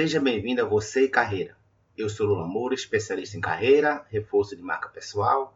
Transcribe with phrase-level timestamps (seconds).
[0.00, 1.54] Seja bem-vindo a Você e Carreira.
[1.94, 5.54] Eu sou Lula Moura, especialista em carreira, reforço de marca pessoal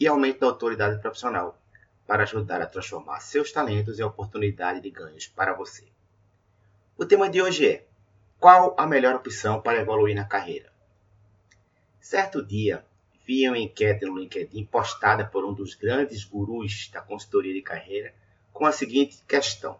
[0.00, 1.56] e aumento da autoridade profissional,
[2.04, 5.84] para ajudar a transformar seus talentos em oportunidade de ganhos para você.
[6.98, 7.86] O tema de hoje é:
[8.40, 10.72] qual a melhor opção para evoluir na carreira?
[12.00, 12.84] Certo dia,
[13.24, 18.12] vi uma enquete no LinkedIn postada por um dos grandes gurus da consultoria de carreira
[18.52, 19.78] com a seguinte questão: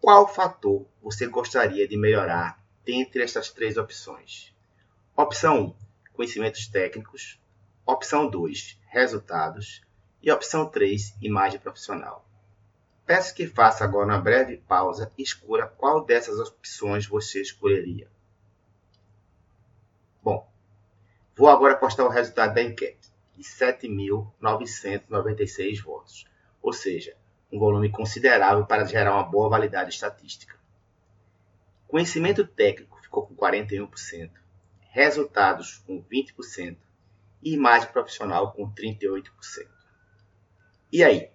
[0.00, 4.52] Qual fator você gostaria de melhorar dentre estas três opções?
[5.16, 5.74] Opção 1,
[6.12, 7.40] conhecimentos técnicos.
[7.86, 9.82] Opção 2, resultados.
[10.22, 12.24] E opção 3, imagem profissional.
[13.06, 18.08] Peço que faça agora uma breve pausa e escolha qual dessas opções você escolheria.
[20.22, 20.48] Bom,
[21.36, 26.24] vou agora postar o resultado da enquete, de 7.996 votos,
[26.62, 27.14] ou seja,
[27.52, 30.56] um volume considerável para gerar uma boa validade estatística.
[31.86, 34.30] Conhecimento técnico ficou com 41%,
[34.90, 36.76] resultados com 20%
[37.42, 39.30] e imagem profissional com 38%.
[40.92, 41.30] E aí?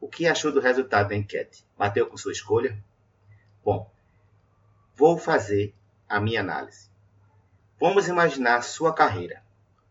[0.00, 1.64] O que achou do resultado da enquete?
[1.76, 2.82] Bateu com sua escolha?
[3.64, 3.90] Bom,
[4.94, 5.74] vou fazer
[6.08, 6.88] a minha análise.
[7.78, 9.42] Vamos imaginar sua carreira.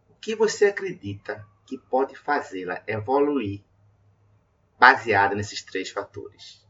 [0.09, 3.61] O que você acredita que pode fazê-la evoluir
[4.79, 6.65] baseada nesses três fatores?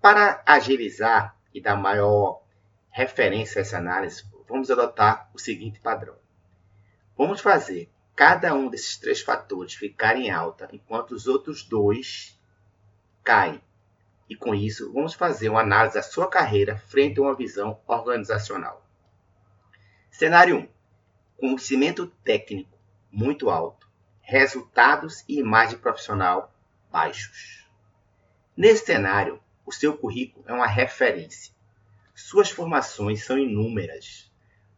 [0.00, 2.42] Para agilizar e dar maior
[2.90, 6.16] referência a essa análise, vamos adotar o seguinte padrão.
[7.16, 12.38] Vamos fazer cada um desses três fatores ficar em alta, enquanto os outros dois
[13.22, 13.60] caem.
[14.28, 18.84] E com isso, vamos fazer uma análise da sua carreira frente a uma visão organizacional.
[20.10, 20.68] Cenário 1.
[21.36, 22.78] Conhecimento técnico
[23.10, 23.88] muito alto,
[24.20, 26.52] resultados e imagem profissional
[26.90, 27.66] baixos.
[28.56, 31.54] Nesse cenário, o seu currículo é uma referência.
[32.12, 34.28] Suas formações são inúmeras.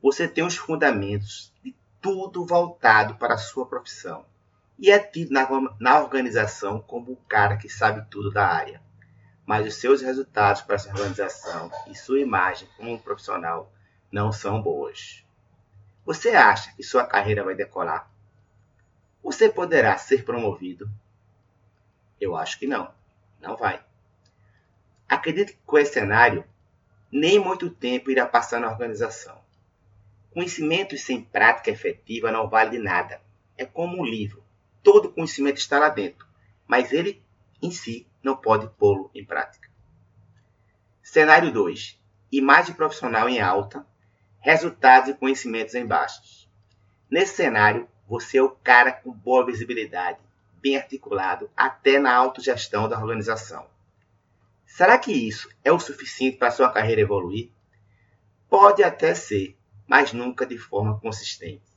[0.03, 4.27] Você tem os fundamentos de tudo voltado para a sua profissão
[4.79, 5.49] e é tido na,
[5.81, 8.83] na organização como o cara que sabe tudo da área.
[9.47, 13.73] Mas os seus resultados para essa organização e sua imagem como profissional
[14.11, 15.25] não são boas.
[16.05, 18.11] Você acha que sua carreira vai decolar?
[19.23, 20.91] Você poderá ser promovido?
[22.21, 22.93] Eu acho que não.
[23.41, 23.83] Não vai.
[25.13, 26.43] Acredito que com esse cenário,
[27.13, 29.39] nem muito tempo irá passar na organização.
[30.31, 33.21] Conhecimento sem prática efetiva não vale de nada.
[33.55, 34.43] É como um livro.
[34.83, 36.27] Todo conhecimento está lá dentro,
[36.67, 37.23] mas ele
[37.61, 39.69] em si não pode pô-lo em prática.
[41.03, 42.01] Cenário 2.
[42.33, 43.87] Imagem profissional em alta,
[44.41, 46.49] resultados e conhecimentos em baixos.
[47.11, 50.21] Nesse cenário, você é o cara com boa visibilidade,
[50.55, 53.71] bem articulado, até na autogestão da organização.
[54.75, 57.51] Será que isso é o suficiente para sua carreira evoluir?
[58.49, 59.55] Pode até ser,
[59.87, 61.71] mas nunca de forma consistente.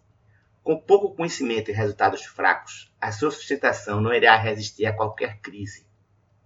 [0.64, 5.86] Com pouco conhecimento e resultados fracos, a sua sustentação não irá resistir a qualquer crise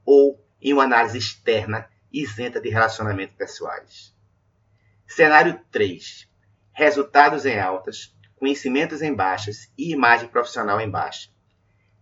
[0.03, 4.11] ou em uma análise externa isenta de relacionamentos pessoais.
[5.05, 6.27] Cenário 3.
[6.73, 11.29] Resultados em altas, conhecimentos em baixas e imagem profissional em baixa.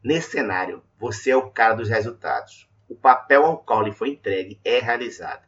[0.02, 4.60] Nesse cenário, você é o cara dos resultados o papel ao qual lhe foi entregue
[4.64, 5.46] é realizado.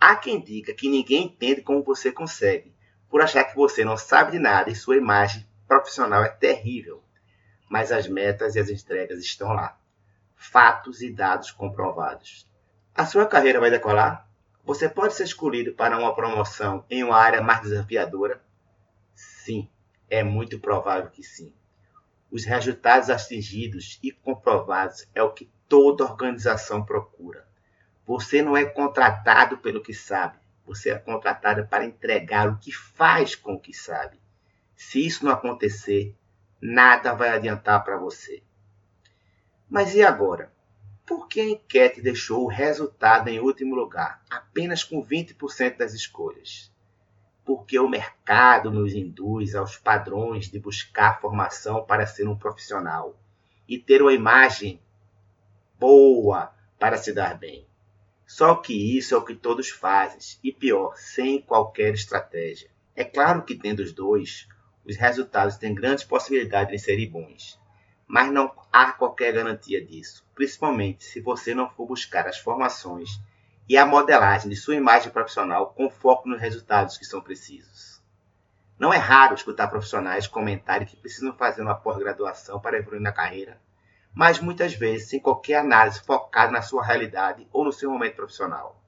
[0.00, 2.74] Há quem diga que ninguém entende como você consegue,
[3.08, 7.02] por achar que você não sabe de nada e sua imagem profissional é terrível.
[7.68, 9.78] Mas as metas e as entregas estão lá.
[10.34, 12.48] Fatos e dados comprovados.
[12.94, 14.28] A sua carreira vai decolar?
[14.64, 18.42] Você pode ser escolhido para uma promoção em uma área mais desafiadora?
[19.14, 19.68] Sim,
[20.08, 21.54] é muito provável que sim.
[22.30, 27.46] Os resultados atingidos e comprovados é o que toda organização procura.
[28.06, 33.34] Você não é contratado pelo que sabe, você é contratado para entregar o que faz
[33.34, 34.20] com o que sabe.
[34.76, 36.14] Se isso não acontecer,
[36.60, 38.42] nada vai adiantar para você.
[39.68, 40.52] Mas e agora?
[41.04, 46.72] Por que a enquete deixou o resultado em último lugar, apenas com 20% das escolhas?
[47.50, 53.18] Porque o mercado nos induz aos padrões de buscar formação para ser um profissional
[53.68, 54.80] e ter uma imagem
[55.76, 57.66] boa para se dar bem.
[58.24, 62.70] Só que isso é o que todos fazem, e pior, sem qualquer estratégia.
[62.94, 64.46] É claro que tendo os dois,
[64.84, 67.58] os resultados têm grandes possibilidades de serem bons,
[68.06, 73.20] mas não há qualquer garantia disso, principalmente se você não for buscar as formações
[73.70, 78.02] e a modelagem de sua imagem profissional com foco nos resultados que são precisos.
[78.78, 83.58] Não é raro escutar profissionais comentarem que precisam fazer uma pós-graduação para evoluir na carreira
[84.12, 88.80] mas muitas vezes sem qualquer análise focada na sua realidade ou no seu momento profissional.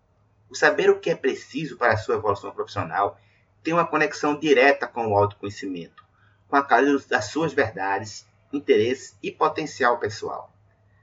[0.50, 3.18] O saber o que é preciso para a sua evolução profissional
[3.62, 6.04] tem uma conexão direta com o autoconhecimento,
[6.48, 10.51] com a clareza das suas verdades, interesses e potencial pessoal.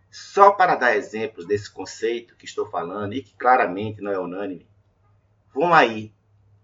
[0.09, 4.67] Só para dar exemplos desse conceito que estou falando e que claramente não é unânime,
[5.53, 6.11] vão aí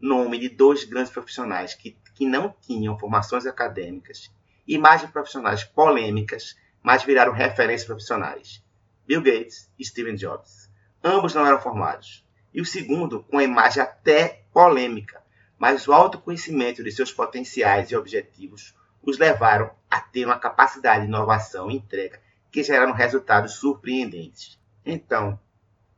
[0.02, 4.32] nome de dois grandes profissionais que, que não tinham formações acadêmicas,
[4.68, 8.64] imagens profissionais polêmicas, mas viraram referências profissionais.
[9.06, 10.70] Bill Gates e Steve Jobs.
[11.04, 12.26] Ambos não eram formados.
[12.52, 15.22] E o segundo, com a imagem até polêmica,
[15.58, 21.08] mas o autoconhecimento de seus potenciais e objetivos os levaram a ter uma capacidade de
[21.08, 22.20] inovação e entrega
[22.56, 24.58] que geraram resultados surpreendentes.
[24.86, 25.38] Então,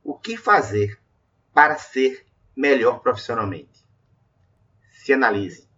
[0.04, 1.00] o que fazer
[1.54, 2.26] para ser
[2.56, 3.86] melhor profissionalmente?
[4.90, 5.70] Se analise.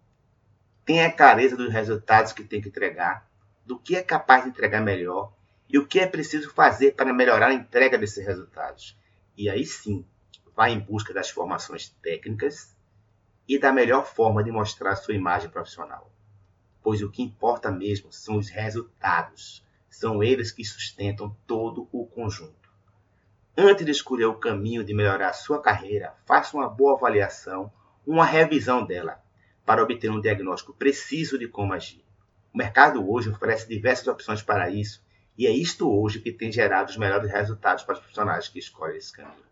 [0.82, 3.28] Tenha clareza dos resultados que tem que entregar,
[3.62, 5.34] do que é capaz de entregar melhor
[5.68, 8.98] e o que é preciso fazer para melhorar a entrega desses resultados.
[9.36, 10.02] E aí sim,
[10.56, 12.74] vá em busca das formações técnicas
[13.46, 16.10] e da melhor forma de mostrar sua imagem profissional.
[16.82, 19.62] Pois o que importa mesmo são os resultados.
[19.90, 22.70] São eles que sustentam todo o conjunto.
[23.56, 27.70] Antes de escolher o caminho de melhorar sua carreira, faça uma boa avaliação,
[28.06, 29.20] uma revisão dela,
[29.66, 32.04] para obter um diagnóstico preciso de como agir.
[32.54, 35.04] O mercado hoje oferece diversas opções para isso
[35.36, 38.96] e é isto hoje que tem gerado os melhores resultados para os profissionais que escolhem
[38.96, 39.44] esse caminho.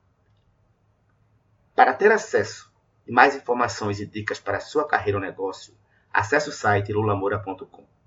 [1.75, 2.73] Para ter acesso
[3.06, 5.75] e mais informações e dicas para sua carreira ou negócio,
[6.12, 7.98] acesse o site lulamora.com.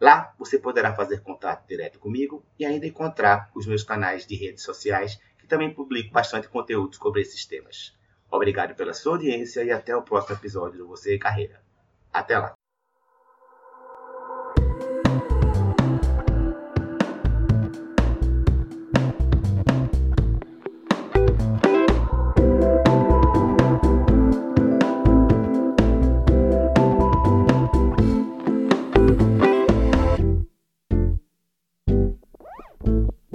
[0.00, 4.62] Lá você poderá fazer contato direto comigo e ainda encontrar os meus canais de redes
[4.62, 7.96] sociais, que também publico bastante conteúdo sobre esses temas.
[8.30, 11.60] Obrigado pela sua audiência e até o próximo episódio do Você e Carreira.
[12.12, 12.57] Até lá!